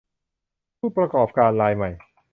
[0.79, 1.89] ผู้ประกอบการรายใหม่